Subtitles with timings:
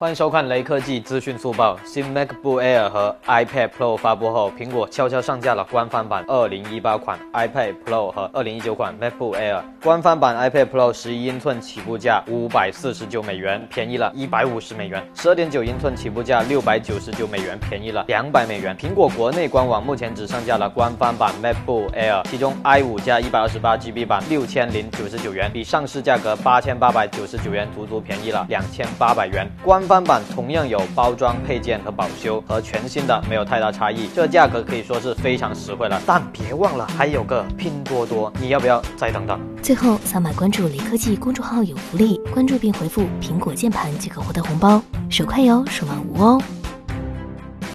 [0.00, 1.76] 欢迎收看雷科技资讯速报。
[1.84, 9.60] 新 MacBook Air 和 iPad Pro 发布后，苹果悄悄上架了官方版2018款 iPad Pro 和2019款 MacBook Air。
[9.82, 18.76] 官方版 iPad Pro 11英寸起步价549美元，便宜了一百五十美元；12.9英寸起步价699美元，便宜了两百美元。
[18.76, 29.44] 苹果国内官网目前只上架了官方版 MacBook Air，其中 i5 加 128GB 版6099元，比上市价格8899元足足便宜了两千八百元。
[29.64, 35.98] 官翻版同样有包装配件和保修，和全新的没有太大差异，这价格可以说是非常实惠了。
[36.06, 39.40] 但别忘了还有个拼多多，你要不要再等等？
[39.62, 46.42] 最后扫码关注雷科技公众号有福利，关注并回复苹果键盘即可获得红包，手快有，手慢无哦。